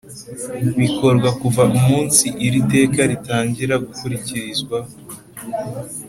[0.79, 4.77] bikorwa kuva umunsi iri teka ritangira gukurikizwa.